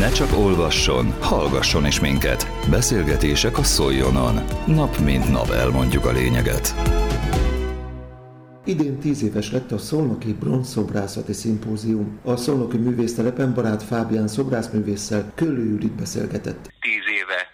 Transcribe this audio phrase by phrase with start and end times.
[0.00, 2.46] Ne csak olvasson, hallgasson is minket.
[2.70, 4.34] Beszélgetések a Szoljonon.
[4.66, 6.74] Nap mint nap elmondjuk a lényeget.
[8.64, 12.18] Idén tíz éves lett a Szolnoki Bronzszobrászati Szimpózium.
[12.24, 16.72] A Szolnoki Művésztelepen barát Fábián szobrászművésszel Köllő Judit beszélgetett.
[16.80, 17.49] Tíz éve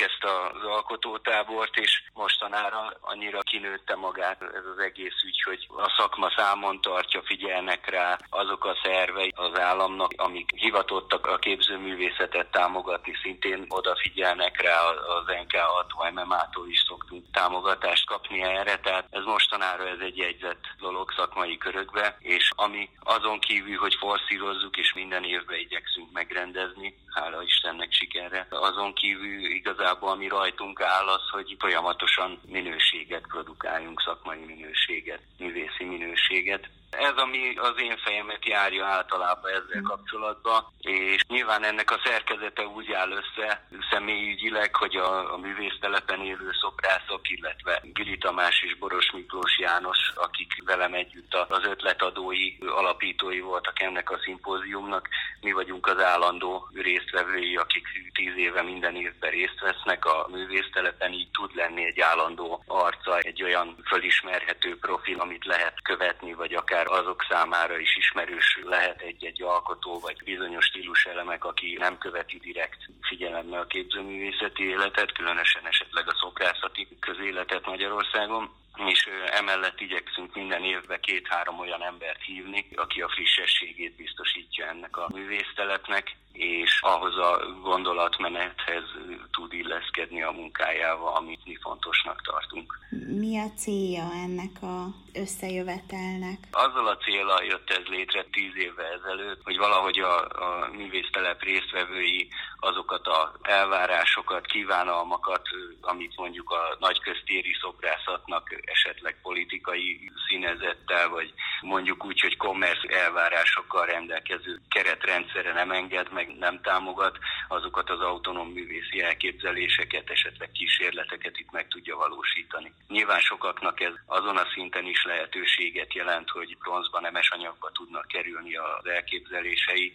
[0.00, 0.24] szervezzük ezt
[0.54, 6.80] az alkotótábort, és mostanára annyira kinőtte magát ez az egész ügy, hogy a szakma számon
[6.80, 14.62] tartja, figyelnek rá azok a szervei az államnak, amik hivatottak a képzőművészetet támogatni, szintén odafigyelnek
[14.62, 20.64] rá az NK6 MMA-tól is szoktunk támogatást kapni erre, tehát ez mostanára ez egy jegyzett
[20.78, 27.42] dolog szakmai körökbe, és ami azon kívül, hogy forszírozzuk és minden évben igyekszünk megrendezni, hála
[27.42, 35.20] Istennek sikerre, azon kívül igazából ami rajtunk áll az, hogy folyamatosan minőséget produkáljunk, szakmai minőséget,
[35.38, 36.68] művészi minőséget.
[36.90, 42.92] Ez, ami az én fejemet járja általában ezzel kapcsolatban, és nyilván ennek a szerkezete úgy
[42.92, 49.58] áll össze személyügyileg, hogy a, a művésztelepen élő szobrászok, illetve Gili Tamás és Boros Miklós
[49.58, 55.08] János, akik velem együtt az ötletadói, alapítói voltak ennek a szimpóziumnak,
[55.40, 57.86] mi vagyunk az állandó résztvevői, akik
[58.20, 60.04] tíz éve minden évben részt vesznek.
[60.04, 66.32] A művésztelepen, így tud lenni egy állandó arca, egy olyan fölismerhető profil, amit lehet követni,
[66.34, 72.38] vagy akár azok számára is ismerős lehet egy-egy alkotó, vagy bizonyos stíluselemek, aki nem követi
[72.38, 78.50] direkt figyelemmel a képzőművészeti életet, különösen esetleg a szokrászati közéletet Magyarországon
[78.86, 85.08] és emellett igyekszünk minden évben két-három olyan embert hívni, aki a frissességét biztosítja ennek a
[85.14, 88.84] művésztelepnek, és ahhoz a gondolatmenethez
[89.30, 92.78] tud illeszkedni a munkájával, amit mi fontosnak tartunk.
[93.06, 96.38] Mi a célja ennek a összejövetelnek?
[96.50, 102.28] Azzal a célra jött ez létre tíz évvel ezelőtt, hogy valahogy a, a művésztelep résztvevői
[102.60, 105.48] azokat a elvárásokat, kívánalmakat,
[105.80, 114.60] amit mondjuk a nagyköztéri szobrászatnak esetleg politikai színezettel, vagy mondjuk úgy, hogy kommersz elvárásokkal rendelkező
[114.68, 117.18] keretrendszere nem enged, meg nem támogat,
[117.48, 122.72] azokat az autonóm művészi elképzeléseket, esetleg kísérleteket itt meg tudja valósítani.
[122.88, 128.56] Nyilván sokaknak ez azon a szinten is lehetőséget jelent, hogy bronzban nemes anyagba tudnak kerülni
[128.56, 129.92] az elképzelései,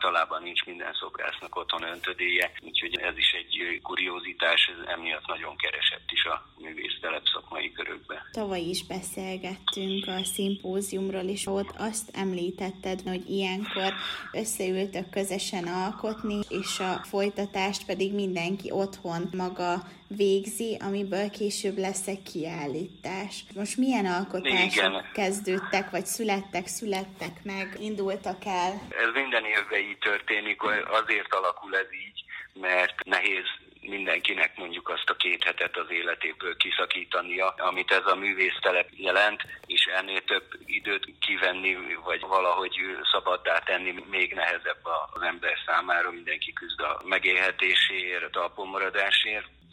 [0.00, 6.10] általában nincs minden szobrásznak otthon öntödéje, úgyhogy ez is egy kuriózitás, ez emiatt nagyon keresett
[6.10, 6.44] is a
[6.74, 8.26] művésztelep szakmai körökbe.
[8.32, 13.92] Tavaly is beszélgettünk a szimpóziumról, és ott azt említetted, hogy ilyenkor
[14.32, 19.82] összeültök közösen alkotni, és a folytatást pedig mindenki otthon maga
[20.16, 23.44] végzi, amiből később lesz egy kiállítás.
[23.54, 25.04] Most milyen alkotások Igen.
[25.12, 28.72] kezdődtek, vagy születtek, születtek meg, indultak el?
[28.88, 30.62] Ez minden évben így történik,
[31.02, 33.44] azért alakul ez így, mert nehéz
[33.80, 39.84] mindenkinek mondjuk azt a két hetet az életéből kiszakítania, amit ez a művésztelep jelent, és
[39.84, 42.76] ennél több időt kivenni, vagy valahogy
[43.12, 48.70] szabaddá tenni még nehezebb az ember számára, mindenki küzd a megélhetéséért, a talpon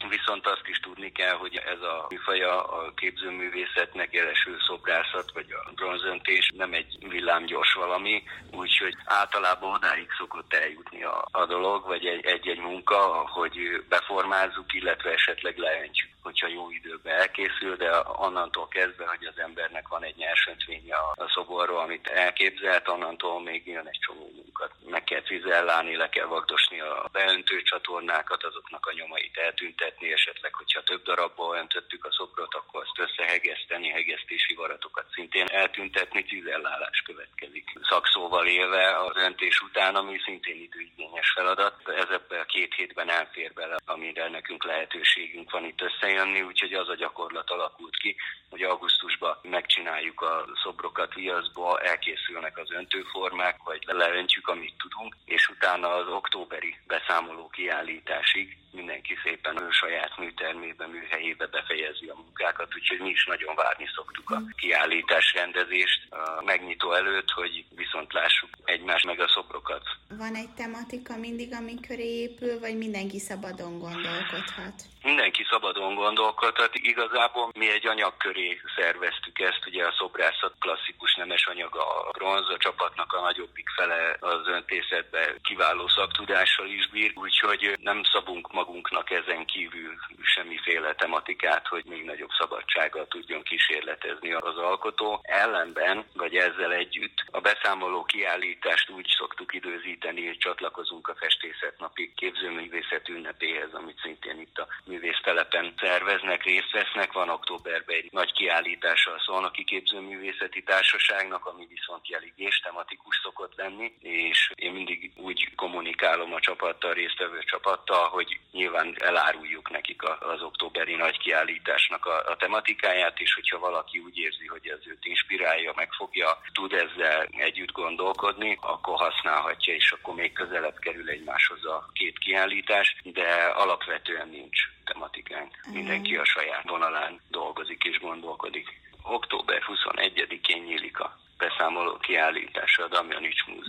[0.08, 5.70] Viszont azt is tudni kell, hogy ez a műfaja a képzőművészetnek jeleső szobrászat, vagy a
[5.74, 12.60] bronzöntés nem egy villámgyors valami, úgyhogy általában odáig szokott eljutni a, a dolog, vagy egy-egy
[12.60, 12.98] munka,
[13.28, 19.88] hogy beformázzuk, illetve esetleg leöntjük hogyha jó időben elkészül, de onnantól kezdve, hogy az embernek
[19.88, 24.72] van egy nyersöntvénye a szoborról, amit elképzelt, onnantól még jön egy csomó munkat.
[25.08, 31.02] Kell fizellálni, le kell vagdosni a beöntő csatornákat, azoknak a nyomait eltüntetni, esetleg, hogyha több
[31.02, 37.66] darabból öntöttük a szobrot, akkor azt összehegeszteni, hegesztési varatokat szintén eltüntetni, fizellálás következik.
[37.88, 43.52] Szakszóval élve az öntés után, ami szintén időigényes feladat, ez ebben a két hétben elfér
[43.52, 48.16] bele, amire nekünk lehetőségünk van itt összejön jönni, úgyhogy az a gyakorlat alakult ki,
[48.50, 55.88] hogy augusztusban megcsináljuk a szobrokat viaszba, elkészülnek az öntőformák, vagy leöntjük, amit tudunk, és utána
[55.88, 63.10] az októberi beszámoló kiállításig mindenki szépen a saját műtermébe, műhelyébe befejezi a munkákat, úgyhogy mi
[63.10, 69.20] is nagyon várni szoktuk a kiállítás rendezést a megnyitó előtt, hogy viszont lássuk egymás meg
[69.20, 69.84] a szobrokat.
[70.08, 74.76] Van egy tematika mindig, ami köré épül, vagy mindenki szabadon gondolkodhat?
[75.02, 76.70] Mindenki szabadon gondolkodhat.
[76.74, 82.48] Igazából mi egy anyag köré szerveztük ezt, ugye a szobrászat klasszikus nemes anyaga a bronz,
[82.48, 89.10] a csapatnak a nagyobbik fele az öntészetbe kiváló szaktudással is bír, úgyhogy nem szabunk magunknak
[89.10, 95.20] ezen kívül semmiféle tematikát, hogy még nagyobb szabadsággal tudjon kísérletezni az alkotó.
[95.22, 103.08] Ellenben, vagy ezzel együtt a beszámoló kiállítást úgy szoktuk időzíteni, készíteni, csatlakozunk a festészetnapi képzőművészet
[103.08, 107.12] ünnepéhez, amit szintén itt a művésztelepen szerveznek, részt vesznek.
[107.12, 113.54] Van októberben egy nagy kiállítása a Szolnoki Képzőművészeti Társaságnak, ami viszont jelig és tematikus szokott
[113.56, 120.42] lenni, és én mindig úgy kommunikálom a csapattal, résztvevő csapattal, hogy nyilván eláruljuk nekik az
[120.42, 125.72] októberi nagy kiállításnak a, a tematikáját, és hogyha valaki úgy érzi, hogy ez őt inspirálja,
[125.76, 132.18] megfogja, tud ezzel együtt gondolkodni, akkor használhatja, és akkor még közelebb kerül egymáshoz a két
[132.18, 135.54] kiállítás, de alapvetően nincs tematikánk.
[135.72, 138.68] Mindenki a saját vonalán dolgozik és gondolkodik.
[139.02, 143.67] Október 21-én nyílik a beszámoló kiállítása a Damjanics Múzeum.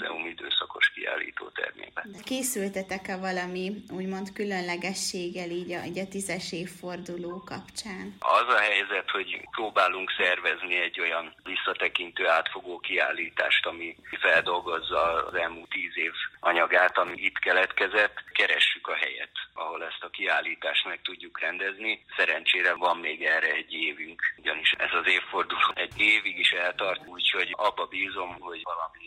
[2.29, 3.65] Készültetek-e valami
[3.99, 8.15] úgymond különlegességgel így a, így a tízes évforduló kapcsán?
[8.19, 15.69] Az a helyzet, hogy próbálunk szervezni egy olyan visszatekintő átfogó kiállítást, ami feldolgozza az elmúlt
[15.69, 18.15] tíz év anyagát, ami itt keletkezett.
[18.31, 22.05] Keressük a helyet, ahol ezt a kiállítást meg tudjuk rendezni.
[22.17, 27.55] Szerencsére van még erre egy évünk, ugyanis ez az évforduló egy évig is eltart, úgyhogy
[27.57, 28.98] abba bízom, hogy valami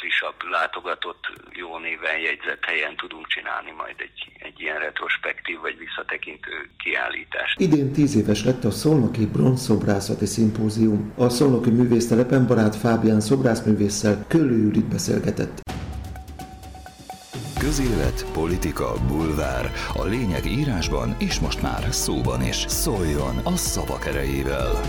[0.00, 6.70] illusztrisabb, látogatott, jó néven jegyzett helyen tudunk csinálni majd egy, egy ilyen retrospektív vagy visszatekintő
[6.82, 7.60] kiállítást.
[7.60, 11.12] Idén tíz éves lett a Szolnoki Bronzszobrászati Szimpózium.
[11.16, 15.60] A Szolnoki Művésztelepen barát Fábián szobrászművésszel Köllő Judit beszélgetett.
[17.58, 19.72] Közélet, politika, bulvár.
[19.94, 22.56] A lényeg írásban és most már szóban is.
[22.56, 24.80] Szóljon a szavak erejével!